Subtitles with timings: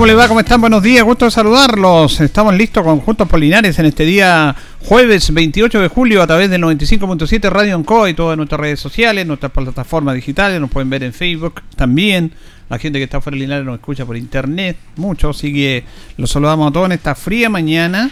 [0.00, 0.28] ¿Cómo le va?
[0.28, 0.62] ¿Cómo están?
[0.62, 2.22] Buenos días, gusto de saludarlos.
[2.22, 6.62] Estamos listos con Juntos Polinares en este día jueves 28 de julio a través del
[6.62, 11.12] 95.7 Radio Onco y todas nuestras redes sociales, nuestras plataformas digitales, nos pueden ver en
[11.12, 12.32] Facebook también.
[12.70, 15.84] La gente que está fuera de Linares nos escucha por internet, mucho, así que
[16.16, 18.10] los saludamos a todos en esta fría mañana.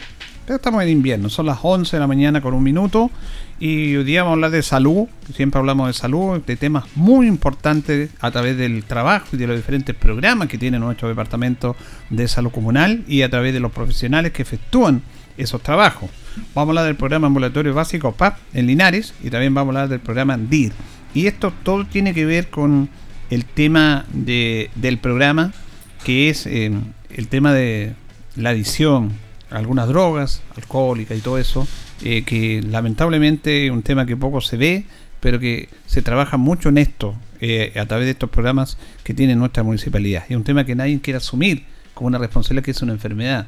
[0.55, 3.11] Estamos en invierno, son las 11 de la mañana con un minuto
[3.61, 7.27] y hoy día vamos a hablar de salud, siempre hablamos de salud, de temas muy
[7.27, 11.77] importantes a través del trabajo y de los diferentes programas que tiene nuestro departamento
[12.09, 15.02] de salud comunal y a través de los profesionales que efectúan
[15.37, 16.09] esos trabajos.
[16.55, 19.90] Vamos a hablar del programa ambulatorio básico PAP en Linares y también vamos a hablar
[19.90, 20.73] del programa DIR.
[21.12, 22.88] Y esto todo tiene que ver con
[23.29, 25.52] el tema de, del programa,
[26.05, 26.73] que es eh,
[27.10, 27.93] el tema de
[28.35, 29.12] la adicción,
[29.51, 31.66] algunas drogas, alcohólica y todo eso,
[32.02, 34.85] eh, que lamentablemente es un tema que poco se ve,
[35.21, 39.35] pero que se trabaja mucho en esto eh, a través de estos programas que tiene
[39.37, 40.24] nuestra municipalidad.
[40.29, 43.46] Es un tema que nadie quiere asumir como una responsabilidad que es una enfermedad.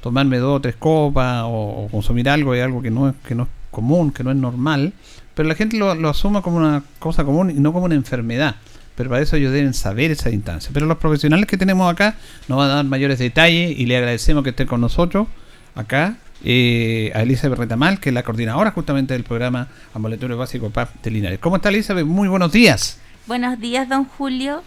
[0.00, 3.44] Tomarme dos o tres copas o, consumir algo es algo que no es, que no
[3.44, 4.92] es común, que no es normal,
[5.34, 8.56] pero la gente lo asuma como una cosa común y no como una enfermedad
[8.96, 10.70] pero para eso ellos deben saber esa instancia.
[10.72, 12.16] Pero los profesionales que tenemos acá
[12.48, 15.28] nos van a dar mayores detalles y le agradecemos que estén con nosotros
[15.74, 21.02] acá eh, a Elizabeth Retamal, que es la coordinadora justamente del programa Ambulatorio Básico PAP
[21.02, 21.38] de Linares.
[21.38, 22.04] ¿Cómo está Elizabeth?
[22.04, 22.98] Muy buenos días.
[23.26, 24.62] Buenos días, don Julio.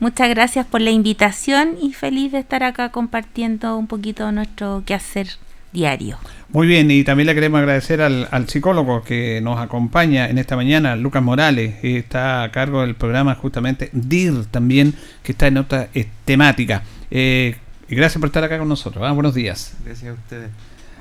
[0.00, 5.28] Muchas gracias por la invitación y feliz de estar acá compartiendo un poquito nuestro quehacer
[5.72, 6.18] diario.
[6.50, 10.54] Muy bien, y también le queremos agradecer al, al psicólogo que nos acompaña en esta
[10.54, 15.56] mañana, Lucas Morales, que está a cargo del programa justamente DIR también, que está en
[15.56, 16.82] otra eh, temática.
[17.10, 17.56] Eh,
[17.88, 19.02] y gracias por estar acá con nosotros.
[19.06, 19.12] ¿ah?
[19.12, 19.74] Buenos días.
[19.84, 20.50] Gracias a ustedes.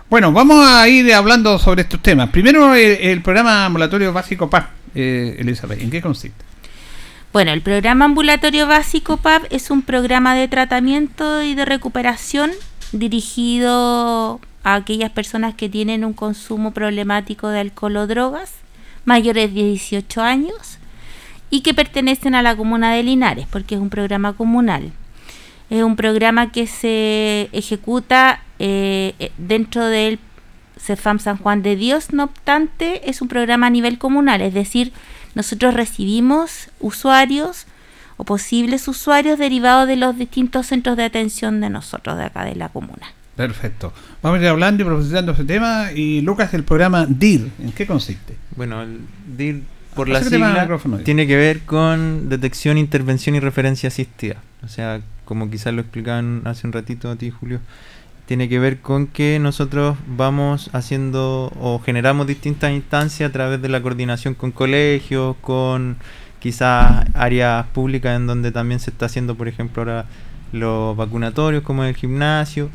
[0.10, 2.30] Bueno, vamos a ir hablando sobre estos temas.
[2.30, 6.44] Primero, el, el programa ambulatorio básico PAP, eh, Elizabeth, ¿en qué consiste?
[7.34, 12.52] Bueno, el programa ambulatorio básico PAP es un programa de tratamiento y de recuperación
[12.92, 18.54] dirigido a aquellas personas que tienen un consumo problemático de alcohol o drogas,
[19.06, 20.78] mayores de 18 años,
[21.50, 24.92] y que pertenecen a la comuna de Linares, porque es un programa comunal.
[25.70, 30.20] Es un programa que se ejecuta eh, dentro del
[30.78, 34.92] CEFAM San Juan de Dios, no obstante, es un programa a nivel comunal, es decir,
[35.36, 37.68] nosotros recibimos usuarios
[38.18, 42.56] o posibles usuarios derivados de los distintos centros de atención de nosotros de acá de
[42.56, 43.14] la comuna.
[43.36, 43.94] Perfecto.
[44.22, 45.92] Vamos a ir hablando y profundizando ese tema.
[45.94, 48.36] Y Lucas, el programa DIR, ¿en qué consiste?
[48.56, 49.00] Bueno, el
[49.38, 49.64] DIR,
[49.96, 54.38] por la sigla, tiene que ver con detección, intervención y referencia asistida.
[54.64, 57.59] O sea, como quizás lo explicaban hace un ratito a ti, Julio,
[58.25, 63.69] tiene que ver con que nosotros vamos haciendo o generamos distintas instancias a través de
[63.69, 65.98] la coordinación con colegios, con
[66.40, 70.06] quizás áreas públicas en donde también se está haciendo, por ejemplo, ahora
[70.52, 72.69] los vacunatorios como el gimnasio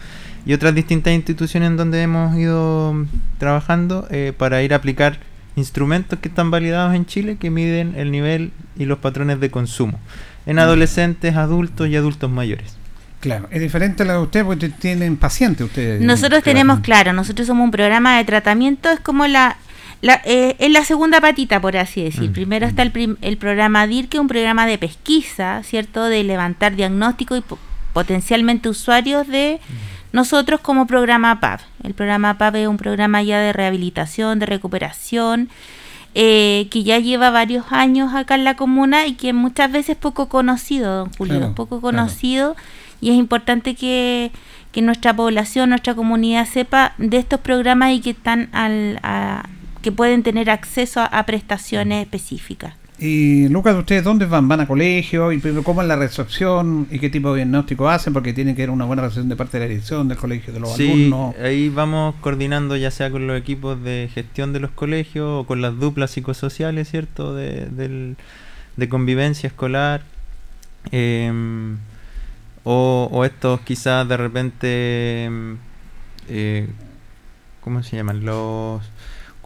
[0.47, 2.95] y otras distintas instituciones en donde hemos ido
[3.39, 5.19] trabajando eh, para ir a aplicar
[5.57, 9.99] instrumentos que están validados en Chile que miden el nivel y los patrones de consumo
[10.47, 12.77] en adolescentes, adultos y adultos mayores.
[13.21, 16.01] Claro, es diferente a la de ustedes porque tienen pacientes ustedes.
[16.01, 19.57] Nosotros tenemos, claro, nosotros somos un programa de tratamiento, es como la,
[20.03, 22.31] la eh, es la segunda patita, por así decir.
[22.31, 22.33] Mm.
[22.35, 26.05] Primero está el, prim- el programa DIR, que es un programa de pesquisa, ¿cierto?
[26.05, 27.59] De levantar diagnóstico y po-
[27.95, 29.59] potencialmente usuarios de
[30.17, 31.61] nosotros como programa PAP.
[31.85, 35.49] El programa PAP es un programa ya de rehabilitación, de recuperación,
[36.15, 40.29] eh, que ya lleva varios años acá en la comuna y que muchas veces poco
[40.29, 41.97] conocido, don Julio, Claro, poco claro.
[41.99, 42.57] conocido
[43.03, 44.31] y es importante que,
[44.73, 49.45] que nuestra población, nuestra comunidad sepa de estos programas y que están al, a-
[49.83, 52.73] que pueden tener acceso a, a prestaciones específicas.
[52.99, 54.49] Y Lucas, ¿ustedes dónde van?
[54.49, 55.31] ¿Van a colegio?
[55.31, 56.87] ¿Y cómo es la recepción?
[56.91, 58.15] ¿Y qué tipo de diagnóstico hacen?
[58.15, 60.61] Porque tiene que haber una buena recepción de parte de la dirección del colegio, de
[60.61, 61.35] los Sí, alumnos.
[61.37, 65.61] ahí vamos coordinando ya sea con los equipos de gestión de los colegios o con
[65.61, 67.35] las duplas psicosociales, ¿cierto?
[67.35, 68.17] De, del-
[68.77, 70.03] de convivencia escolar.
[70.91, 71.77] em,
[72.65, 75.25] o, o estos quizás de repente...
[75.25, 75.57] em,
[76.29, 76.67] eh,
[77.61, 78.25] ¿Cómo se llaman?
[78.25, 78.83] Los...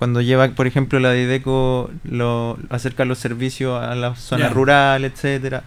[0.01, 5.63] Cuando lleva, por ejemplo, la Dideco lo acerca los servicios a la zona rural, etcétera.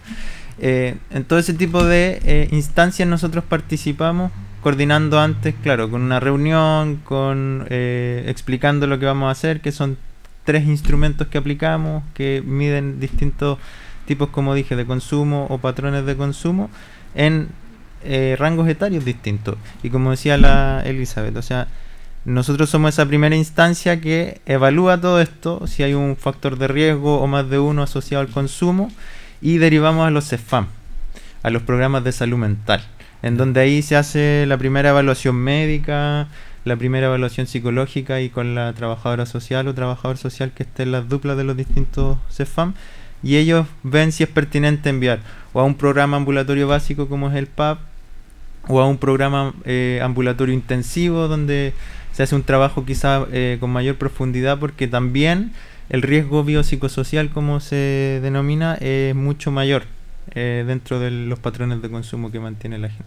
[0.58, 6.18] Eh, en todo ese tipo de eh, instancias nosotros participamos coordinando antes, claro, con una
[6.18, 9.98] reunión, con eh, explicando lo que vamos a hacer, que son
[10.42, 13.58] tres instrumentos que aplicamos, que miden distintos
[14.04, 16.70] tipos, como dije, de consumo o patrones de consumo
[17.14, 17.50] en
[18.02, 19.58] eh, rangos etarios distintos.
[19.84, 21.68] Y como decía la Elizabeth, o sea,
[22.24, 27.20] nosotros somos esa primera instancia que evalúa todo esto, si hay un factor de riesgo
[27.20, 28.90] o más de uno asociado al consumo,
[29.42, 30.68] y derivamos a los CEFAM,
[31.42, 32.82] a los programas de salud mental
[33.24, 36.28] en donde ahí se hace la primera evaluación médica,
[36.66, 40.92] la primera evaluación psicológica y con la trabajadora social o trabajador social que esté en
[40.92, 42.74] las duplas de los distintos CEFAM
[43.22, 45.20] y ellos ven si es pertinente enviar
[45.54, 47.78] o a un programa ambulatorio básico como es el PAP
[48.68, 51.72] o a un programa eh, ambulatorio intensivo donde
[52.14, 55.52] se hace un trabajo quizá eh, con mayor profundidad porque también
[55.90, 59.82] el riesgo biopsicosocial como se denomina es mucho mayor
[60.34, 63.04] eh, dentro de los patrones de consumo que mantiene la gente.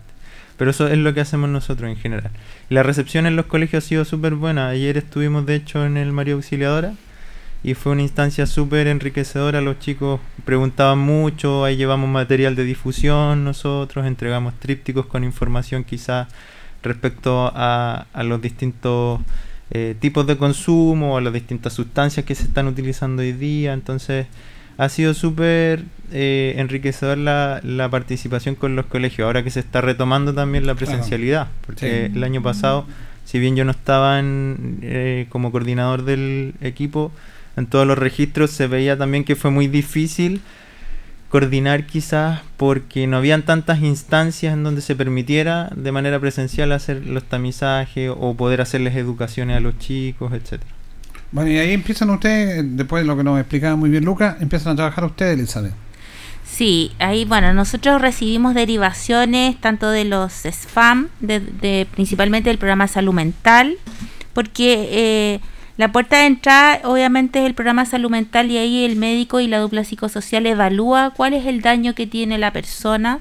[0.58, 2.32] Pero eso es lo que hacemos nosotros en general.
[2.70, 4.68] La recepción en los colegios ha sido súper buena.
[4.68, 6.94] Ayer estuvimos de hecho en el María Auxiliadora
[7.64, 9.62] y fue una instancia súper enriquecedora.
[9.62, 16.28] Los chicos preguntaban mucho, ahí llevamos material de difusión nosotros, entregamos trípticos con información quizás
[16.84, 19.20] respecto a, a los distintos
[19.70, 23.74] eh, tipos de consumo, a las distintas sustancias que se están utilizando hoy día.
[23.74, 24.28] Entonces
[24.78, 29.82] ha sido súper eh, enriquecedor la, la, participación con los colegios, ahora que se está
[29.82, 32.86] retomando también la presencialidad, porque el año pasado,
[33.26, 37.12] si bien yo no estaba en, eh, como coordinador del equipo,
[37.58, 40.42] en todos los registros se veía también que fue muy difícil
[41.30, 47.06] coordinar quizás porque no habían tantas instancias en donde se permitiera de manera presencial hacer
[47.06, 50.72] los tamizajes o poder hacerles educaciones a los chicos, etcétera.
[51.32, 54.74] Bueno, y ahí empiezan ustedes, después de lo que nos explicaba muy bien Lucas, empiezan
[54.74, 55.74] a trabajar ustedes, Elizabeth.
[56.50, 63.14] Sí, ahí, bueno, nosotros recibimos derivaciones tanto de los SFAM, de, principalmente del programa Salud
[63.14, 63.78] Mental,
[64.34, 65.40] porque eh,
[65.78, 69.48] la puerta de entrada obviamente es el programa Salud Mental y ahí el médico y
[69.48, 73.20] la dupla psicosocial evalúa cuál es el daño que tiene la persona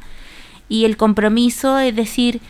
[0.68, 2.40] y el compromiso, es decir,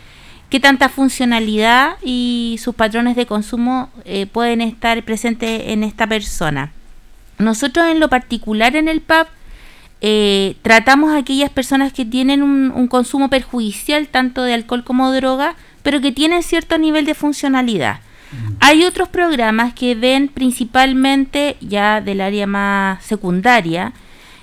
[0.48, 6.72] qué tanta funcionalidad y sus patrones de consumo eh, pueden estar presentes en esta persona.
[7.38, 9.28] Nosotros en lo particular en el PAP
[10.00, 15.56] eh, tratamos a aquellas personas que tienen un, consumo perjudicial tanto de alcohol como droga,
[15.82, 18.00] pero que tienen cierto nivel de funcionalidad.
[18.60, 23.92] Hay otros programas que ven principalmente ya del área más secundaria,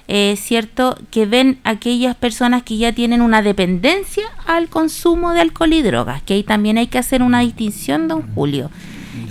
[0.07, 5.73] es cierto que ven aquellas personas que ya tienen una dependencia al consumo de alcohol
[5.73, 8.69] y drogas, que ahí también hay que hacer una distinción, don Julio.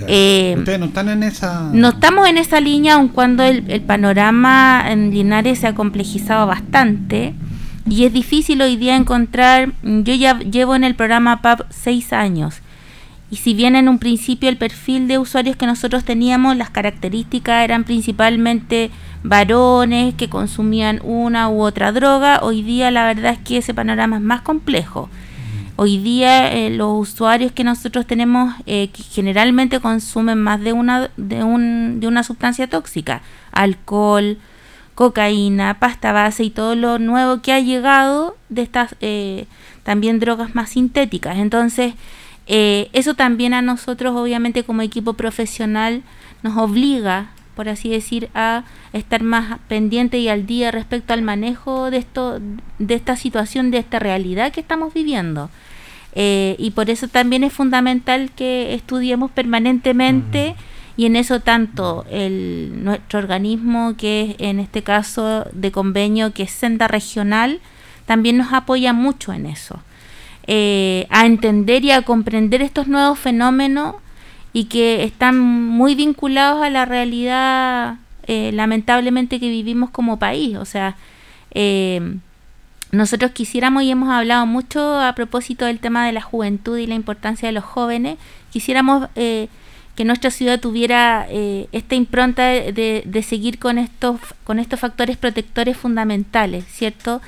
[0.07, 1.69] Eh, Ustedes no están en esa...
[1.71, 7.35] No estamos en esa línea, aun cuando el, panorama en Linares se ha complejizado bastante
[7.87, 12.62] y es difícil hoy día encontrar, yo ya llevo en el programa PAP seis años
[13.33, 17.63] y si bien en un principio el perfil de usuarios que nosotros teníamos, las características
[17.63, 18.91] eran principalmente
[19.23, 24.17] varones que consumían una u otra droga, hoy día la verdad es que ese panorama
[24.17, 25.09] es más complejo.
[25.77, 31.09] Hoy día eh, los usuarios que nosotros tenemos eh, que generalmente consumen más de una,
[31.17, 34.37] de, un, de una sustancia tóxica, alcohol,
[34.93, 39.47] cocaína, pasta base y todo lo nuevo que ha llegado de estas eh,
[39.81, 41.39] también drogas más sintéticas.
[41.39, 41.95] Entonces,
[42.47, 46.03] eh, eso también a nosotros, obviamente, como equipo profesional,
[46.41, 51.89] nos obliga, por así decir, a estar más pendiente y al día respecto al manejo
[51.89, 52.39] de esto,
[52.79, 55.49] de esta situación, de esta realidad que estamos viviendo.
[56.15, 60.55] Eh, y por eso también es fundamental que estudiemos permanentemente
[60.95, 66.43] y en eso tanto el, nuestro organismo, que es en este caso de convenio, que
[66.43, 67.61] es Senda Regional,
[68.05, 69.79] también nos apoya mucho en eso.
[70.45, 73.95] Eh, a entender y a comprender estos nuevos fenómenos
[74.51, 77.95] y que están muy vinculados a la realidad
[78.27, 80.57] eh, lamentablemente que vivimos como país.
[80.57, 80.97] O sea,
[81.51, 82.17] eh,
[82.91, 86.95] nosotros quisiéramos y hemos hablado mucho a propósito del tema de la juventud y la
[86.95, 88.17] importancia de los jóvenes,
[88.51, 91.25] quisiéramos que nuestra ciudad tuviera
[91.71, 97.21] esta impronta de, de, seguir con estos, con estos factores protectores fundamentales, ¿cierto?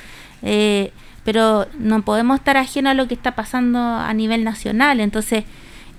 [1.26, 5.00] Pero no podemos estar ajenos a lo que está pasando a nivel nacional.
[5.00, 5.44] Entonces,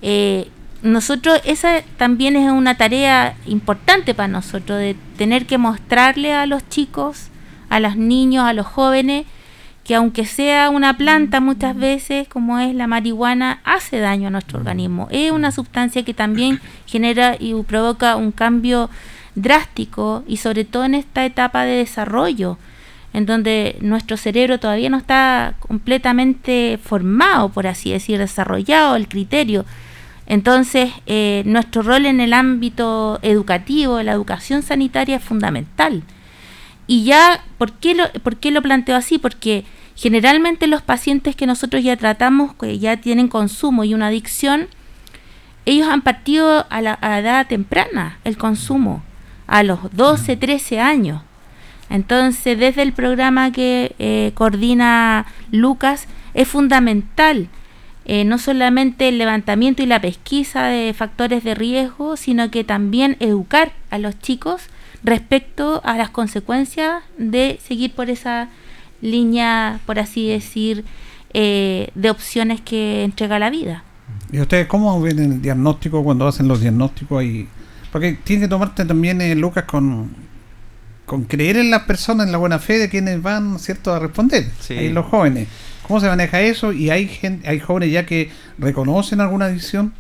[0.01, 0.49] eh,
[0.83, 6.67] nosotros, esa también es una tarea importante para nosotros, de tener que mostrarle a los
[6.69, 7.29] chicos,
[7.69, 9.27] a los niños, a los jóvenes,
[9.83, 14.61] que aunque sea una planta muchas veces, como es la marihuana, hace daño a nuestro
[14.61, 15.09] organismo.
[15.11, 18.91] Es una sustancia que también genera y provoca un cambio
[19.35, 22.59] drástico y sobre todo en esta etapa de desarrollo
[23.13, 29.65] en donde nuestro cerebro todavía no está completamente formado, por así decir, desarrollado el criterio.
[30.27, 36.03] Entonces, eh, nuestro rol en el ámbito educativo, la educación sanitaria es fundamental.
[36.87, 39.19] Y ya, ¿por qué lo, por qué lo planteo así?
[39.19, 44.69] Porque generalmente los pacientes que nosotros ya tratamos, que ya tienen consumo y una adicción,
[45.65, 49.03] ellos han partido a la edad temprana el consumo,
[49.47, 51.23] a los 12, 13 años.
[51.91, 57.49] Entonces, desde el programa que eh, coordina Lucas, es fundamental
[58.09, 63.17] eh, no solamente el levantamiento y la pesquisa de factores de riesgo, sino que también
[63.19, 64.63] educar a los chicos
[65.03, 68.49] respecto a las consecuencias de seguir por esa
[69.01, 70.85] línea, por así decir,
[71.35, 73.83] eh, de opciones que entrega la vida.
[74.31, 77.49] ¿Y ustedes cómo ven el diagnóstico cuando hacen los diagnósticos ahí?
[77.91, 80.11] Porque tiene que tomarte también, Lucas, con
[81.07, 84.47] con creer en las personas, en la buena fe de quienes van, ¿cierto?, a responder.
[84.71, 85.49] Ahí los jóvenes.
[85.87, 86.73] ¿Cómo se maneja eso?
[86.73, 89.95] ¿Y hay gente, hay jóvenes ya que reconocen alguna adicción?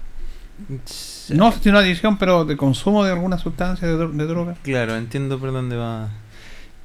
[1.28, 4.56] No si una adicción, pero de consumo de alguna sustancia, de, droga.
[4.62, 6.08] Claro, entiendo por dónde va.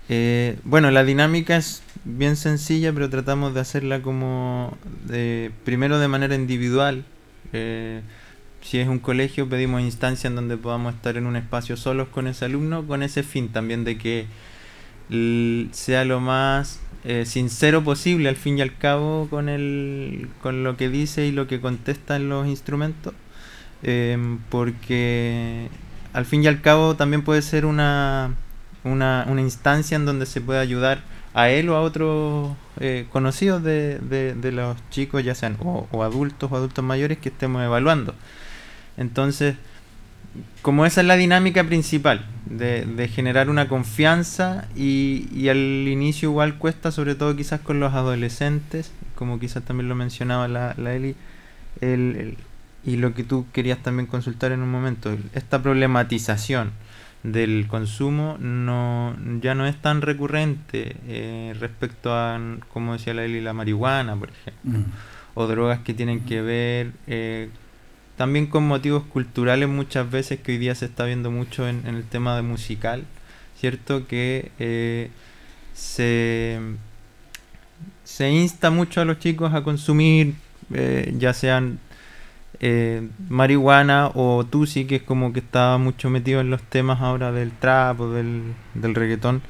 [0.09, 6.07] Eh, bueno, la dinámica es bien sencilla, pero tratamos de hacerla como de, primero de
[6.07, 7.05] manera individual.
[7.53, 8.01] Eh,
[8.61, 12.27] si es un colegio, pedimos instancias en donde podamos estar en un espacio solos con
[12.27, 14.27] ese alumno, con ese fin también de que
[15.73, 20.77] sea lo más eh, sincero posible al fin y al cabo con, el, con lo
[20.77, 23.13] que dice y lo que contesta en los instrumentos,
[23.83, 25.67] em, porque
[26.13, 28.35] al fin y al cabo también puede ser una,
[28.83, 31.01] una, una instancia en donde se puede ayudar
[31.33, 36.51] a él o a otros eh, conocidos de, de, los chicos, ya sean o adultos
[36.51, 38.13] o adultos mayores que estemos evaluando.
[38.97, 39.55] Entonces,
[40.61, 46.91] como esa es la dinámica principal, de, generar una confianza y, al inicio igual cuesta,
[46.91, 51.15] sobre todo quizás con los adolescentes, como quizás también lo mencionaba la, Eli,
[52.83, 56.71] y lo que tú querías también consultar en un momento, esta problematización
[57.23, 62.39] del consumo no ya no es tan recurrente eh, respecto a,
[62.73, 64.85] como decía la Eli, la marihuana, por ejemplo, mm.
[65.35, 67.49] o drogas que tienen que ver eh,
[68.21, 72.03] también con motivos culturales muchas veces que hoy día se está viendo mucho en, el
[72.03, 73.03] tema de musical,
[73.59, 74.05] ¿cierto?
[74.05, 75.09] Que eh,
[75.73, 76.59] se,
[78.03, 80.35] se insta mucho a los chicos a consumir,
[80.71, 81.79] eh, ya sean
[82.59, 87.31] eh, marihuana o tusi, que es como que está mucho metido en los temas ahora
[87.31, 89.41] del trap o del, del reggaetón,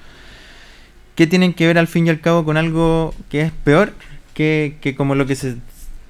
[1.16, 3.92] que tienen que ver al fin y al cabo con algo que es peor
[4.34, 5.58] que, que como lo que se,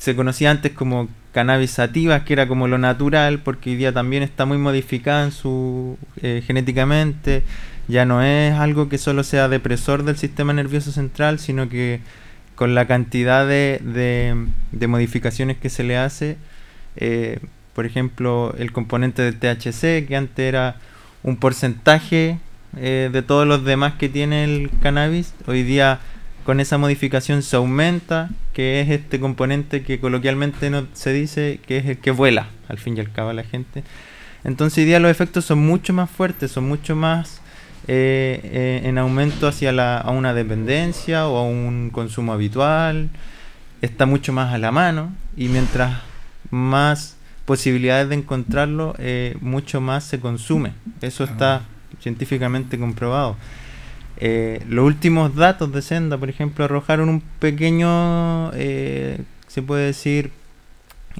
[0.02, 4.24] se conocía antes como cannabis sativas, que era como lo natural, porque hoy día también
[4.24, 7.44] está muy modificada en su eh, genéticamente,
[7.88, 12.00] ya no es algo que solo sea depresor del sistema nervioso central, sino que
[12.56, 13.80] con la cantidad de,
[14.72, 16.38] de, modificaciones que se le hace,
[16.96, 17.38] eh,
[17.76, 20.78] por ejemplo, el componente del THC, que antes era
[21.22, 22.40] un porcentaje
[22.76, 26.00] eh, de todos los demás que tiene el cannabis, hoy día
[26.46, 31.78] con esa modificación se aumenta, que es este componente que coloquialmente no se dice que
[31.78, 33.84] es el que vuela, al fin y al cabo la gente.
[34.44, 37.42] Entonces hoy día los efectos son mucho más fuertes, son mucho más
[37.88, 43.10] eh, eh, en aumento hacia la, a una dependencia o a un consumo habitual,
[43.82, 46.00] está mucho más a la mano y mientras
[46.50, 50.74] más posibilidades de encontrarlo, eh, mucho más se consume.
[51.02, 51.62] Eso está ah.
[52.00, 53.36] científicamente comprobado.
[54.24, 60.30] Eh, los últimos datos de Senda, por ejemplo, arrojaron un pequeño, eh, se puede decir,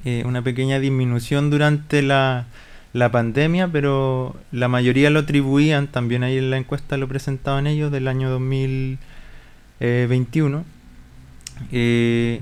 [0.04, 2.46] eh, una pequeña disminución durante la,
[2.92, 7.90] la, pandemia, pero la mayoría lo atribuían, también ahí en la encuesta lo presentaban ellos,
[7.90, 10.64] del año 2021,
[11.70, 12.40] que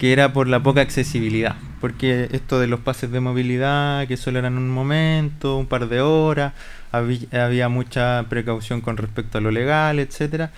[0.00, 4.58] era por la poca accesibilidad, porque esto de los pases de movilidad, que solo eran
[4.58, 6.52] un momento, un par de horas,
[6.92, 10.50] había, mucha precaución con respecto a lo legal, etcétera,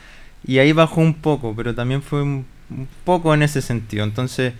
[0.46, 2.46] y ahí bajó un poco, pero también fue un,
[3.04, 4.04] poco en ese sentido.
[4.04, 4.54] Entonces,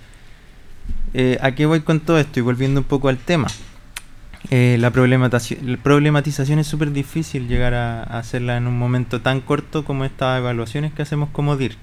[1.14, 2.38] eh, ¿a qué voy con todo esto?
[2.40, 3.48] Y volviendo un poco al tema.
[4.50, 9.84] Eh, la, problematización, problematización es súper difícil llegar a, hacerla en un momento tan corto
[9.84, 11.76] como estas evaluaciones que hacemos como DIR.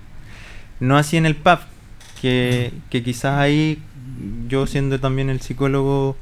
[0.80, 1.64] No así en el PAP,
[2.22, 3.82] que, que quizás ahí
[4.48, 6.18] yo siendo también el psicólogo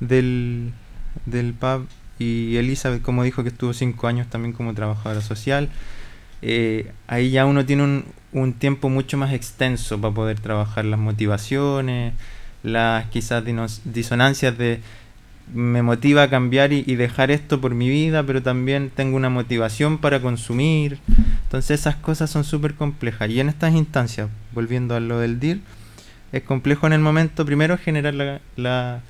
[0.00, 0.72] del,
[1.26, 1.82] del PAP
[2.18, 5.68] y Elizabeth, como dijo que estuvo cinco años también como trabajadora social,
[6.42, 10.98] eh, ahí ya uno tiene un, un, tiempo mucho más extenso para poder trabajar las
[10.98, 12.14] motivaciones,
[12.62, 13.44] las quizás
[13.84, 14.80] disonancias de
[15.52, 19.98] me motiva a cambiar y, dejar esto por mi vida, pero también tengo una motivación
[19.98, 20.98] para consumir.
[21.44, 23.28] Entonces esas cosas son súper complejas.
[23.28, 25.60] Y en estas instancias, volviendo a lo del DIR,
[26.32, 29.00] es complejo en el momento, primero, generar la, la,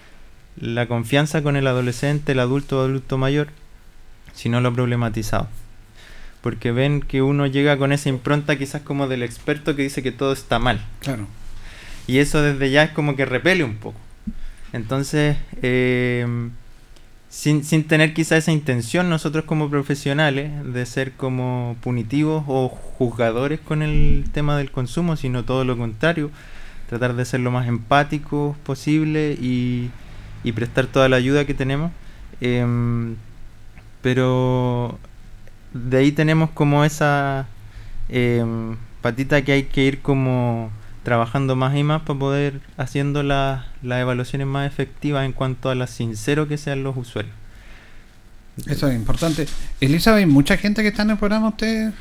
[0.57, 3.49] la confianza con el adolescente, el adulto o adulto mayor,
[4.35, 5.49] si no lo problematizado.
[6.41, 10.13] Porque ven que uno llega con esa impronta quizás como del experto que dice que
[10.13, 10.85] todo está mal.
[11.01, 11.27] Claro.
[12.07, 13.99] Y eso desde ya es como que repele un poco.
[14.73, 16.27] Entonces, eh,
[17.29, 23.61] sin, sin tener quizá esa intención nosotros como profesionales de ser como punitivos o juzgadores
[23.61, 26.31] con el tema del consumo, sino todo lo contrario,
[26.89, 29.91] tratar de ser lo más empáticos posible y,
[30.45, 31.93] y prestar toda la ayuda que tenemos.
[32.41, 33.17] Em,
[34.03, 34.99] pero
[35.73, 37.47] de ahí tenemos como esa
[38.09, 40.71] em, patita que hay que ir como
[41.03, 45.87] trabajando más y más para poder haciendo las evaluaciones más efectivas en cuanto a lo
[45.87, 47.35] sincero que sean los usuarios.
[48.67, 49.47] Eso es importante.
[49.81, 51.93] Elizabeth, ¿mucha gente que está en el programa usted?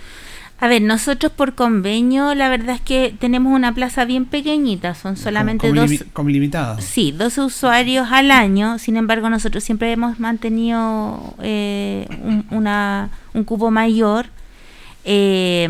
[0.62, 5.18] A ver, nosotros por convenio, la verdad es que tenemos una plaza bien pequeñita, son
[5.18, 5.92] solamente dos.
[6.14, 6.80] como limitada.
[6.80, 8.80] Sí, dos usuarios al año.
[8.80, 14.28] Sin embargo, nosotros siempre hemos mantenido eh, un, una, un cupo mayor.
[15.04, 15.68] Eh,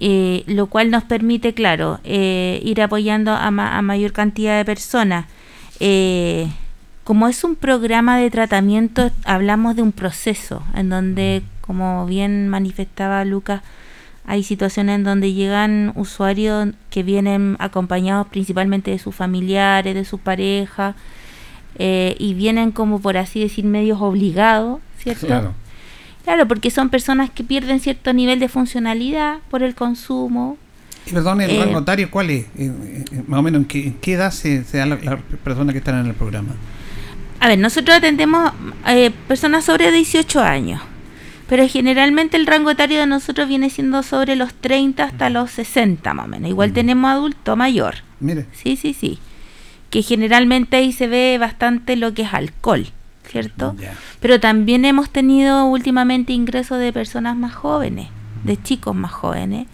[0.00, 5.26] eh, lo cual nos permite, claro, eh, ir apoyando a, mayor cantidad de personas.
[5.80, 6.48] Eh,
[7.04, 13.24] como es un programa de tratamiento, hablamos de un proceso en donde, como bien manifestaba
[13.24, 13.62] Lucas,
[14.26, 20.20] hay situaciones en donde llegan usuarios que vienen acompañados principalmente de sus familiares, de sus
[20.20, 20.94] parejas,
[21.76, 25.26] y vienen como por así decir medios obligados, ¿cierto?
[25.26, 25.54] Claro
[26.24, 30.56] Claro, porque son personas que pierden cierto nivel de funcionalidad por el consumo.
[31.06, 32.46] Y perdón, el eh, notario, ¿cuál es?
[32.56, 32.72] Eh,
[33.12, 36.06] eh, más o menos, ¿en qué, qué edad se, dan las personas que están en
[36.06, 36.54] el programa?
[37.40, 38.52] A ver, nosotros atendemos
[38.88, 40.80] eh, personas sobre 18 años,
[41.48, 46.14] pero generalmente el rango etario de nosotros viene siendo sobre los 30 hasta los 60
[46.14, 46.50] más o menos.
[46.50, 47.96] Igual tenemos adulto mayor.
[48.20, 48.46] Mire.
[48.52, 49.18] Sí, sí, sí.
[49.90, 52.86] Que generalmente ahí se ve bastante lo que es alcohol.
[53.28, 53.74] ¿cierto?
[54.20, 58.08] Pero también hemos tenido últimamente ingresos de personas más jóvenes,
[58.44, 59.66] de chicos más jóvenes,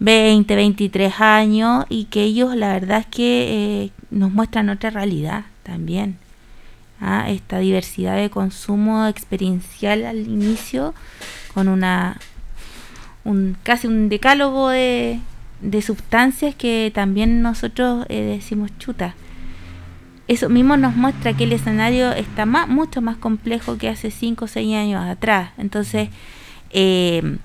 [0.00, 5.44] 20, 23 años, y que ellos la verdad es que eh, nos muestran otra realidad
[5.62, 6.18] también.
[7.04, 7.30] ¿Ah?
[7.30, 10.94] Esta diversidad de consumo experiencial al inicio,
[11.52, 12.18] con una
[13.24, 15.18] un casi un decálogo de,
[15.60, 19.14] de sustancias que también nosotros eh, decimos chuta
[20.26, 24.46] eso mismo nos muestra que el escenario está más, mucho más complejo que hace 5
[24.46, 25.50] o 6 años atrás.
[25.58, 26.08] Entonces,
[26.70, 27.36] eh,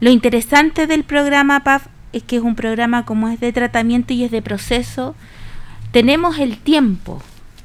[0.00, 4.24] lo interesante del programa PAF es que es un programa como es de tratamiento y
[4.24, 5.14] es de proceso.
[5.92, 7.22] Tenemos el tiempo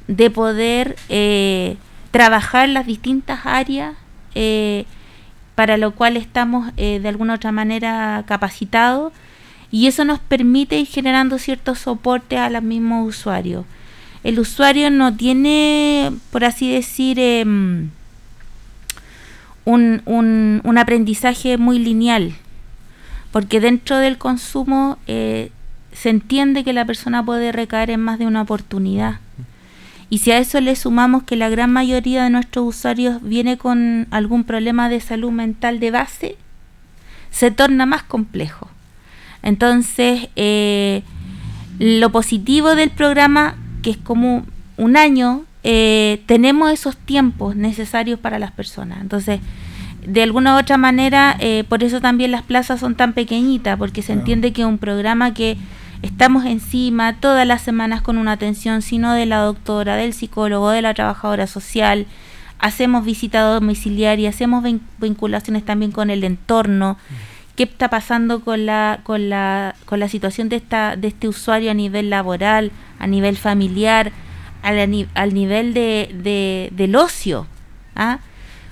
[0.08, 1.76] de poder eh,
[2.10, 3.94] trabajar las distintas áreas
[4.34, 4.84] eh,
[5.54, 9.12] para lo cual estamos de alguna otra manera capacitados
[9.70, 13.64] y eso nos permite ir generando cierto soporte a los mismos usuarios
[14.26, 17.90] el usuario no tiene, por así decir, em,
[19.64, 22.34] un, un, aprendizaje muy lineal,
[23.30, 25.52] porque dentro del consumo eh,
[25.92, 29.20] se entiende que la persona puede recaer en más de una oportunidad.
[30.08, 34.06] Y si a eso le sumamos que la gran mayoría de nuestros usuarios viene con
[34.10, 36.36] algún problema de salud mental de base,
[37.30, 38.68] se torna más complejo.
[39.42, 41.02] Entonces, eh,
[41.78, 44.44] lo positivo del programa que es como
[44.76, 49.00] un año, eh, tenemos esos tiempos necesarios para las personas.
[49.00, 49.40] Entonces,
[50.06, 54.02] de alguna u otra manera, eh, por eso también las plazas son tan pequeñitas, porque
[54.02, 55.56] se entiende que un programa que
[56.02, 60.82] estamos encima todas las semanas con una atención, sino de la doctora, del psicólogo, de
[60.82, 62.06] la trabajadora social,
[62.58, 64.64] hacemos visita domiciliaria, hacemos
[64.98, 66.96] vinculaciones también con el entorno.
[67.54, 71.70] ¿Qué está pasando con la, con la, con la situación de, esta, de este usuario
[71.70, 72.70] a nivel laboral?
[72.98, 74.12] a nivel familiar,
[74.62, 77.46] al, al nivel de, del ocio,
[77.94, 78.18] ¿ah?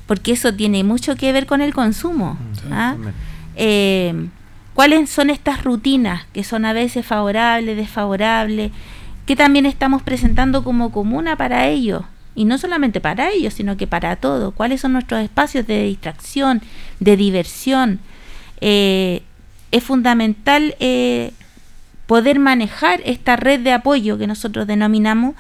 [0.07, 2.39] porque eso tiene mucho que ver con el consumo.
[2.71, 2.97] ¿ah?
[3.57, 4.29] Eh,
[4.75, 8.73] ¿Cuáles son estas rutinas que son a veces favorables, desfavorables,
[9.25, 12.03] que también estamos presentando como comuna para ellos?
[12.35, 14.53] Y no solamente para ellos, sino que para todos.
[14.53, 16.61] ¿Cuáles son nuestros espacios de distracción,
[16.99, 18.01] de diversión?
[18.61, 19.23] Eh,
[19.71, 21.33] es fundamental eh,
[22.07, 25.37] poder manejar esta red de apoyo que nosotros denominamos,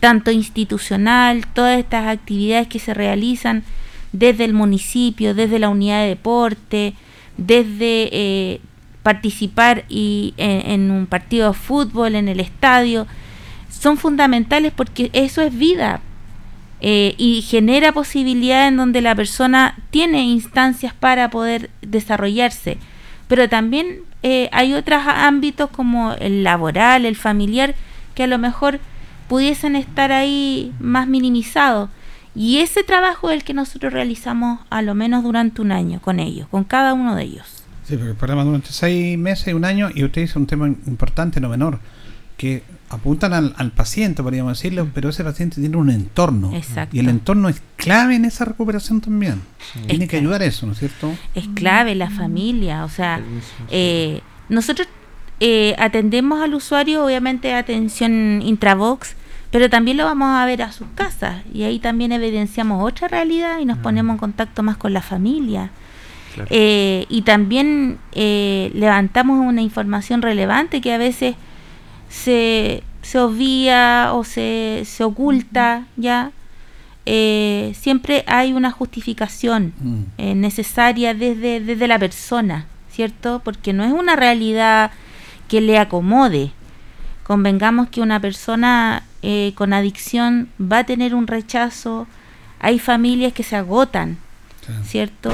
[0.00, 3.64] tanto institucional, todas estas actividades que se realizan
[4.12, 6.94] desde el municipio, desde la unidad de deporte,
[7.36, 8.60] desde eh,
[9.02, 13.06] participar y, en, un partido de fútbol, en el estadio,
[13.70, 16.00] son fundamentales porque eso es vida.
[16.82, 22.76] eh, y genera posibilidades en donde la persona tiene instancias para poder desarrollarse.
[23.28, 27.74] Pero también eh, hay otros ámbitos como el laboral, el familiar,
[28.14, 28.80] que a lo mejor
[29.28, 31.90] pudiesen estar ahí más minimizados.
[32.36, 36.20] Y ese trabajo es el que nosotros realizamos a lo menos durante un año con
[36.20, 37.46] ellos, con cada uno de ellos.
[37.84, 41.40] Sí, porque el programa durante seis meses, un año, y usted dice un tema importante,
[41.40, 41.78] no menor,
[42.36, 46.52] que apuntan al, paciente, podríamos decirlo, pero ese paciente tiene un entorno.
[46.92, 49.40] Y el entorno es clave en esa recuperación también.
[49.86, 51.14] Tiene que ayudar eso, ¿no es cierto?
[51.34, 53.20] Es clave la familia, o sea,
[53.70, 54.88] eh, nosotros
[55.40, 59.14] eh, atendemos al usuario, obviamente atención intravox,
[59.56, 63.58] pero también lo vamos a ver a sus casas y ahí también evidenciamos otra realidad
[63.58, 65.70] y nos ponemos en contacto más con la familia.
[66.50, 71.36] Eh, y también levantamos una información relevante que a veces
[72.10, 76.32] se, se obvia o se, se oculta, ¿ya?
[77.06, 80.02] Eh, siempre hay una justificación mm.
[80.18, 83.40] eh, necesaria desde, desde la persona, ¿cierto?
[83.42, 84.90] Porque no es una realidad
[85.48, 86.50] que le acomode.
[87.22, 92.06] Convengamos que una persona eh, con adicción va a tener un rechazo,
[92.60, 94.18] hay familias que se agotan,
[94.84, 95.32] ¿cierto?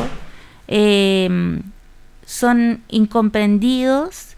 [2.25, 4.35] son incomprendidos,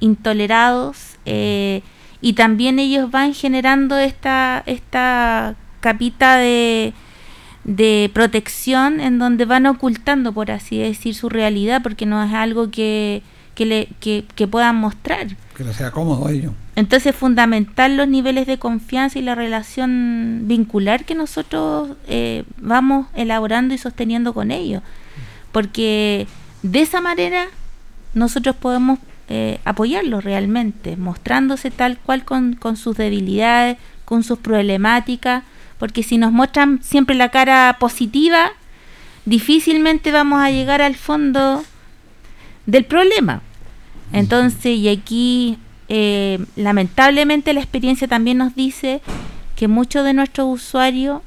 [0.00, 1.82] intolerados eh,
[2.20, 6.92] y también ellos van generando esta, esta capita de,
[7.64, 12.70] de protección en donde van ocultando, por así decir, su realidad porque no es algo
[12.70, 13.22] que,
[13.56, 15.28] que, le, que, puedan mostrar.
[15.56, 16.52] Que no sea cómodo ello.
[16.76, 23.06] Entonces es fundamental los niveles de confianza y la relación vincular que nosotros eh, vamos
[23.14, 24.82] elaborando y sosteniendo con ellos.
[25.50, 26.28] Porque
[26.62, 27.46] de esa manera
[28.12, 35.44] nosotros podemos eh, apoyarlo realmente, mostrándose tal cual con, con sus debilidades, con sus problemáticas,
[35.78, 38.52] porque si nos muestran siempre la cara positiva,
[39.24, 41.64] difícilmente vamos a llegar al fondo
[42.66, 43.40] del problema.
[44.12, 49.00] Entonces, y aquí eh, lamentablemente la experiencia también nos dice
[49.54, 51.22] que muchos de nuestros usuarios,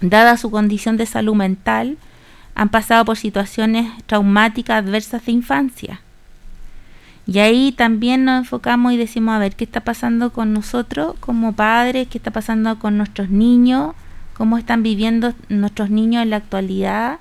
[0.00, 1.96] dada su condición de salud mental,
[2.54, 6.00] han pasado por situaciones traumáticas adversas de infancia.
[7.26, 11.52] Y ahí también nos enfocamos y decimos, a ver, ¿qué está pasando con nosotros como
[11.52, 12.08] padres?
[12.08, 13.94] ¿Qué está pasando con nuestros niños?
[14.34, 17.18] ¿Cómo están viviendo nuestros niños en la actualidad?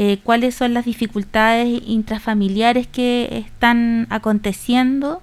[0.00, 5.20] Eh, ¿Cuáles son las dificultades intrafamiliares que están aconteciendo?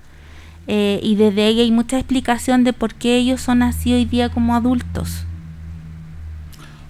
[0.67, 4.27] Eh, y desde ahí hay mucha explicación de por qué ellos son así hoy día
[4.27, 5.23] como adultos.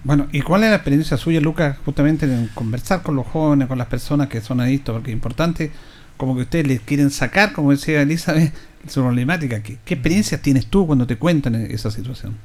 [0.03, 3.77] Bueno, ¿y cuál es la experiencia suya, Lucas, justamente en conversar con los jóvenes, con
[3.77, 4.95] las personas que son adictos?
[4.95, 5.71] Porque es importante
[6.17, 8.51] como que ustedes les quieren sacar, como decía Elizabeth,
[8.87, 9.61] su problemática.
[9.61, 12.35] ¿Qué, qué experiencias tienes tú cuando te cuentan esa situación?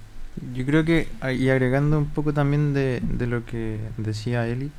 [0.54, 4.70] Yo creo que, y agregando un poco también de, lo que decía Eli,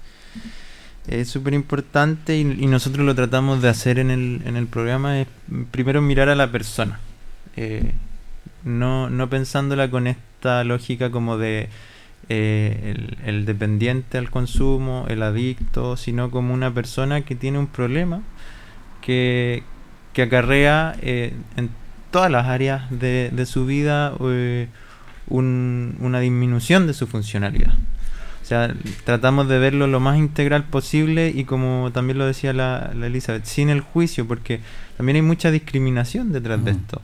[1.07, 5.27] es súper importante y, nosotros lo tratamos de hacer en el, en el programa, es
[5.71, 6.99] primero mirar a la persona,
[7.55, 7.93] eh,
[8.63, 11.69] no, no pensándola con esta lógica como de
[12.29, 18.21] eh, el, dependiente al consumo, el adicto, sino como una persona que tiene un problema
[19.01, 19.63] que,
[20.17, 21.69] acarrea eh, en
[22.11, 24.67] todas las áreas de, su vida eh,
[25.27, 27.73] una disminución de su funcionalidad.
[28.51, 33.45] Sea, tratamos de verlo lo más integral posible y como también lo decía la, Elizabeth,
[33.45, 34.59] sin el juicio, porque
[34.97, 37.01] también hay mucha discriminación detrás de esto.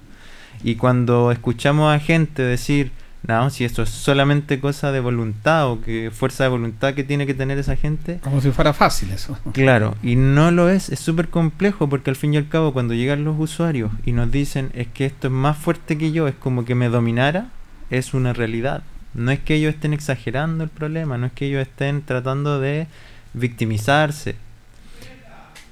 [0.61, 2.91] Y cuando escuchamos a gente decir,
[3.25, 7.25] no, si esto es solamente cosa de voluntad o que fuerza de voluntad que tiene
[7.25, 8.19] que tener esa gente.
[8.21, 9.39] Como si fuera fácil eso.
[9.53, 12.93] Claro, y no lo es, es súper complejo porque al fin y al cabo cuando
[12.93, 16.35] llegan los usuarios y nos dicen es que esto es más fuerte que yo, es
[16.35, 17.51] como que me dominara,
[17.89, 18.83] es una realidad.
[19.17, 22.87] No es que ellos estén exagerando el problema, no es que ellos estén tratando de
[23.33, 24.35] victimizarse,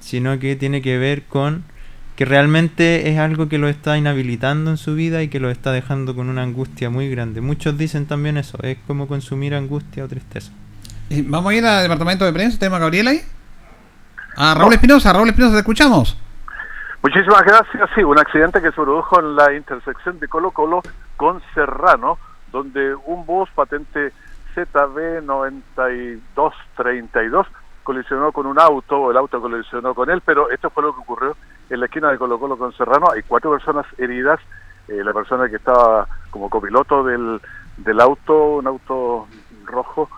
[0.00, 1.64] sino que tiene que ver con
[2.16, 5.70] que realmente es algo que lo está inhabilitando en su vida y que lo está
[5.70, 7.40] dejando con una angustia muy grande.
[7.40, 10.50] Muchos dicen también eso, es como consumir angustia o tristeza.
[11.24, 13.20] vamos a ir al departamento de prensa, tema Gabriel ahí.
[14.36, 16.18] A Raúl Espinosa, Raúl Espinosa, te escuchamos.
[17.02, 17.88] Muchísimas gracias.
[17.94, 20.82] Sí, un accidente que se produjo en la intersección de Colo Colo
[21.16, 22.18] con Serrano,
[22.52, 24.12] donde un bus patente
[24.54, 27.46] ZB9232
[27.82, 31.36] colisionó con un auto, el auto colisionó con él, pero esto fue lo que ocurrió
[31.70, 33.06] en la esquina de Colo Colo con Serrano.
[33.12, 34.40] Hay cuatro personas heridas.
[34.88, 37.40] Eh, la persona que estaba como copiloto del,
[37.76, 39.26] del auto, un auto
[39.64, 40.08] rojo,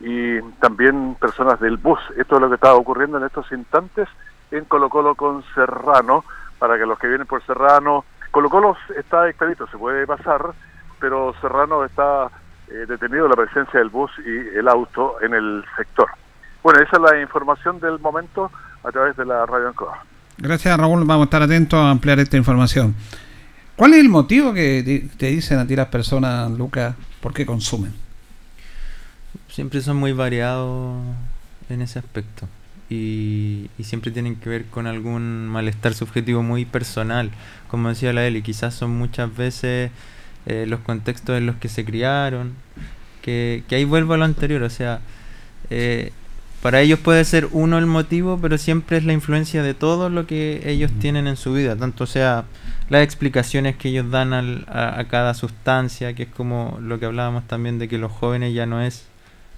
[0.00, 2.00] y también personas del bus.
[2.16, 4.08] Esto es lo que estaba ocurriendo en estos instantes
[4.50, 6.24] en Colo Colo con Serrano,
[6.58, 10.54] para que los que vienen por Serrano, Colo Colo está expedito, se puede pasar,
[11.04, 12.30] pero Serrano está
[12.66, 16.08] eh, detenido la presencia del bus y el auto en el sector.
[16.62, 18.50] Bueno, esa es la información del momento
[18.82, 20.02] a través de la radio Ancoa.
[20.38, 22.94] Gracias Raúl, vamos a estar atentos a ampliar esta información.
[23.76, 27.92] ¿Cuál es el motivo que te dicen a ti las personas, Lucas, por qué consumen?
[29.48, 31.02] Siempre son muy variados
[31.68, 32.48] en ese aspecto
[32.88, 37.30] y, siempre tienen que ver con algún malestar subjetivo muy personal.
[37.68, 39.90] Como decía la Eli, quizás son muchas veces
[40.46, 42.54] eh, los contextos en los que se criaron,
[43.22, 45.00] que, ahí vuelvo a lo anterior, o sea,
[45.70, 46.12] eh,
[46.62, 50.26] para ellos puede ser uno el motivo, pero siempre es la influencia de todo lo
[50.26, 52.44] que ellos tienen en su vida, tanto sea
[52.88, 57.46] las explicaciones que ellos dan a, a, cada sustancia, que es como lo que hablábamos
[57.46, 59.06] también de que los jóvenes ya no es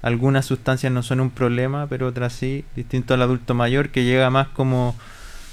[0.02, 4.30] algunas sustancias no son un problema, pero otras sí, distinto al adulto mayor que llega
[4.30, 4.94] más como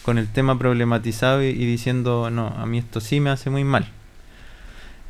[0.04, 3.88] con el tema problematizado y, diciendo, no, a mí esto sí me hace muy mal.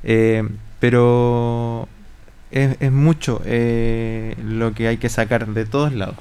[0.03, 0.47] Eh,
[0.79, 1.87] pero
[2.51, 6.17] es, mucho eh, lo que hay que sacar de todos lados.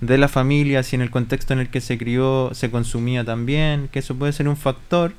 [0.00, 3.88] De la familia, si en el contexto en el que se crió se consumía también,
[3.90, 5.12] que eso puede ser un factor.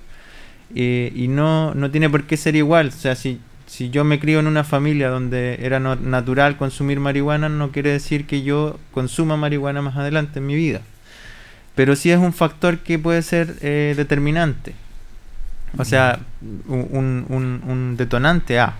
[0.75, 2.89] Eh, y no, no tiene por qué ser igual.
[2.89, 7.49] O sea, si si yo me crío en una familia donde era natural consumir marihuana,
[7.49, 10.81] no quiere decir que yo consuma marihuana más adelante en mi vida.
[11.75, 14.73] Pero sí es un factor que puede ser eh, determinante.
[15.77, 16.19] O sea,
[16.67, 18.75] un, un, detonante A.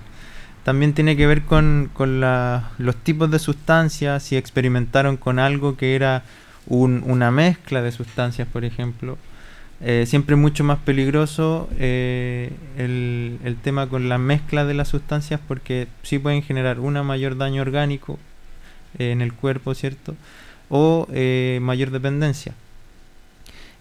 [0.64, 5.96] También tiene que ver con, con los tipos de sustancias, si experimentaron con algo que
[5.96, 6.24] era
[6.68, 9.18] una mezcla de sustancias, por ejemplo
[9.80, 15.40] eh, siempre mucho más peligroso eh, el, el, tema con la mezcla de las sustancias
[15.48, 18.18] porque sí pueden generar una mayor daño orgánico
[18.98, 20.16] eh, en el cuerpo, ¿cierto?
[20.70, 21.08] O
[21.62, 22.54] mayor dependencia.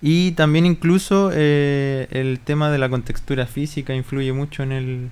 [0.02, 5.08] Y también incluso el tema de la contextura física influye mucho en el,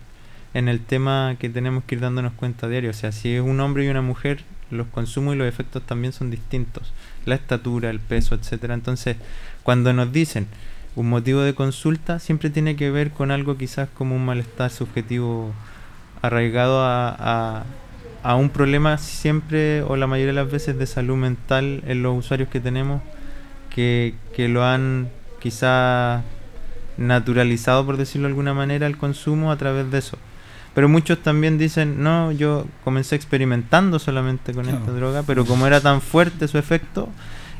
[0.52, 2.90] en el tema que tenemos que ir dándonos cuenta diario.
[2.90, 6.12] O sea, si es un hombre y una mujer, los consumos y los efectos también
[6.12, 6.92] son distintos.
[7.24, 8.74] La estatura, el peso, etcétera.
[8.74, 9.16] Entonces,
[9.62, 10.46] cuando nos dicen
[10.96, 15.52] un motivo de consulta siempre tiene que ver con algo quizás como un malestar subjetivo
[16.22, 17.64] arraigado a,
[18.22, 22.16] a, un problema siempre o la mayoría de las veces de salud mental en los
[22.16, 23.02] usuarios que tenemos
[23.74, 25.08] que, que lo han
[25.40, 26.22] quizás
[26.96, 30.16] naturalizado por decirlo de alguna manera el consumo a través de eso
[30.74, 35.80] pero muchos también dicen no yo comencé experimentando solamente con esta droga pero como era
[35.80, 37.08] tan fuerte su efecto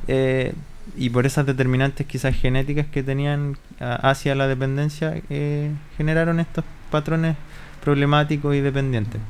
[0.07, 0.55] eh,
[0.97, 7.37] y por esas determinantes quizás genéticas que tenían hacia la dependencia, eh, generaron estos patrones
[7.83, 9.21] problemáticos y dependientes.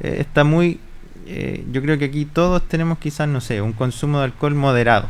[0.00, 0.80] Eh, está muy,
[1.26, 5.08] eh, yo creo que aquí todos tenemos quizás, no sé, un consumo de alcohol moderado,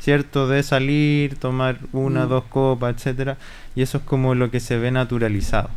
[0.00, 0.48] ¿cierto?
[0.48, 2.28] De salir, tomar una, mm.
[2.28, 3.36] dos copas, etcétera,
[3.74, 5.70] y eso es como lo que se ve naturalizado.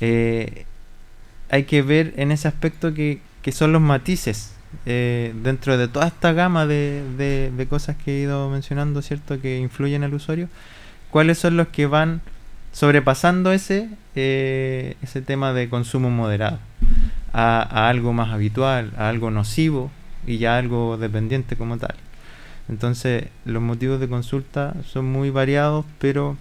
[0.00, 4.52] hay que ver en ese aspecto que, que son los matices
[4.86, 9.40] eh, dentro de toda esta gama de, de, cosas que he ido mencionando, ¿cierto?
[9.40, 10.48] Que influyen al usuario,
[11.10, 12.20] ¿cuáles son los que van
[12.72, 16.58] sobrepasando ese, eh, ese tema de consumo moderado
[17.32, 19.90] a, algo más habitual, a algo nocivo
[20.26, 21.94] y ya algo dependiente como tal?
[22.72, 26.38] Entonces, los motivos de consulta son muy variados, pero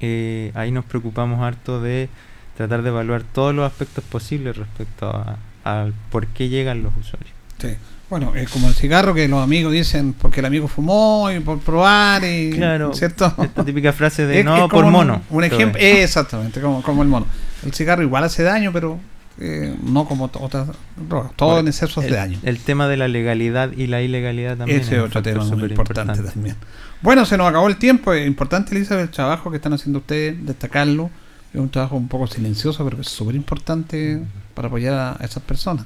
[0.00, 2.08] eh, ahí nos preocupamos harto de
[2.56, 7.32] tratar de evaluar todos los aspectos posibles respecto a, por qué llegan los usuarios.
[7.58, 7.68] Sí.
[8.10, 11.60] Bueno, es como el cigarro que los amigos dicen porque el amigo fumó y por
[11.60, 13.32] probar y claro, ¿cierto?
[13.40, 15.22] Esta típica frase de no por mono.
[15.30, 17.26] Un, ejemplo, exactamente, como, como el mono.
[17.64, 18.98] El cigarro igual hace daño, pero
[19.38, 22.38] eh, no como otras drogas, todo en exceso de daño.
[22.42, 26.22] El tema de la legalidad y la ilegalidad también Ese es otro tema muy importante,
[26.22, 26.56] también.
[27.02, 30.44] Bueno, se nos acabó el tiempo, es importante Elizabeth el trabajo que están haciendo ustedes,
[30.46, 31.10] destacarlo,
[31.52, 34.22] es un trabajo un poco silencioso, pero es súper importante
[34.54, 35.84] para apoyar a esas personas.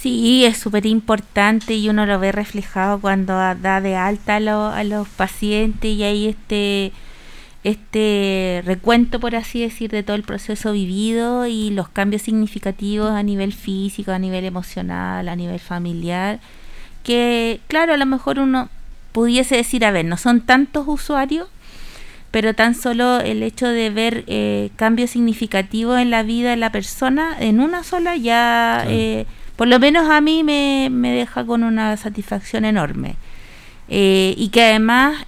[0.00, 4.84] Sí, es súper importante y uno lo ve reflejado cuando da de alta a, a
[4.84, 6.92] los pacientes y hay este,
[7.64, 13.22] este recuento, por así decir, de todo el proceso vivido y los cambios significativos a
[13.22, 16.40] nivel físico, a nivel emocional, a nivel familiar,
[17.02, 18.68] que claro, a lo mejor uno
[19.12, 21.48] pudiese decir, a ver, no son tantos usuarios,
[22.30, 26.70] pero tan solo el hecho de ver eh, cambios significativos en la vida de la
[26.70, 28.84] persona, en una sola, ya...
[28.88, 33.14] Eh, por lo menos a mí me, me deja con una satisfacción enorme.
[33.88, 35.24] Eh, y que además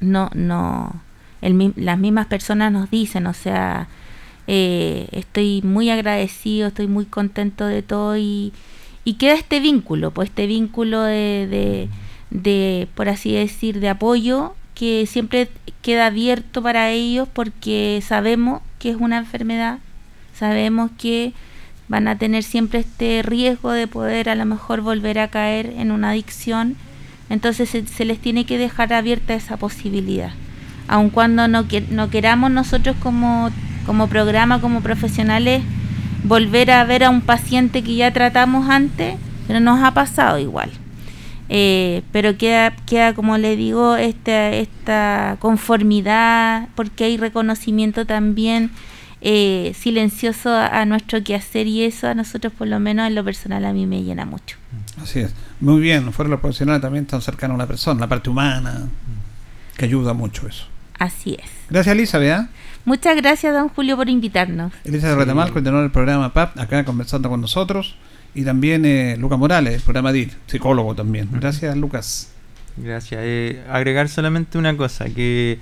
[0.00, 1.00] no, no,
[1.40, 3.88] las mismas personas nos dicen, o sea,
[4.46, 8.52] eh, estoy muy agradecido, estoy muy contento de todo y,
[9.04, 11.88] y queda este vínculo, pues este vínculo de,
[12.30, 15.48] de, por así decir, de apoyo que siempre
[15.82, 19.78] queda abierto para ellos porque sabemos que es una enfermedad
[20.40, 21.34] sabemos que
[21.88, 25.90] van a tener siempre este riesgo de poder a lo mejor volver a caer en
[25.90, 26.76] una adicción,
[27.30, 30.32] entonces se, les tiene que dejar abierta esa posibilidad.
[30.88, 33.50] Aun cuando no, no queramos nosotros como,
[33.86, 35.62] como programa, como profesionales,
[36.24, 39.14] volver a ver a un paciente que ya tratamos antes,
[39.46, 40.70] pero nos ha pasado igual.
[41.48, 48.70] Eh, pero queda, queda, como le digo, esta, esta conformidad, porque hay reconocimiento también
[49.20, 53.64] eh, silencioso a, nuestro quehacer y eso a nosotros por lo menos en lo personal
[53.64, 54.56] a mí me llena mucho.
[55.02, 58.30] Así es, muy bien, fuera lo profesional también están cercanos a la persona, la parte
[58.30, 58.88] humana,
[59.76, 60.66] que ayuda mucho eso.
[60.98, 61.50] Así es.
[61.70, 62.48] Gracias Elizabeth.
[62.84, 64.72] Muchas gracias don Julio por invitarnos.
[64.84, 65.20] Elizabeth sí.
[65.20, 67.96] Retamal, continuó el programa PAP, acá conversando con nosotros.
[68.34, 71.28] Y también eh, Lucas Morales, el programa DIR, psicólogo también.
[71.32, 72.32] Gracias Lucas.
[72.76, 73.20] Gracias.
[73.22, 75.58] Eh, agregar solamente una cosa, que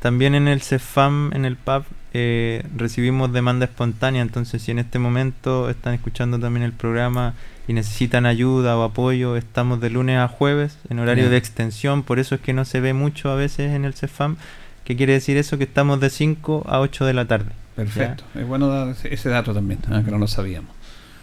[0.00, 4.98] también en el CEFAM, en el PAP, eh, recibimos demanda espontánea, entonces si en este
[4.98, 7.34] momento están escuchando también el programa
[7.66, 12.18] y necesitan ayuda o apoyo, estamos de lunes a jueves en horario de extensión, por
[12.18, 14.36] eso es que no se ve mucho a veces en el CEFAM.
[14.84, 15.58] ¿Qué quiere decir eso?
[15.58, 17.52] Que estamos de 5 a 8 de la tarde.
[17.76, 18.24] Perfecto.
[18.34, 20.70] Es bueno dar ese dato también, ah, que no lo sabíamos.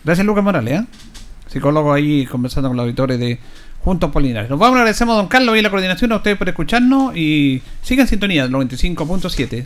[0.04, 0.86] Gracias, Lucas Morales, ¿eh?
[1.50, 3.40] psicólogo ahí conversando con los auditores de
[3.84, 4.50] Juntos Polinares.
[4.50, 8.04] Nos vamos, agradecemos a don Carlos y la coordinación, a ustedes por escucharnos y sigan
[8.04, 9.66] en sintonía del 95.7.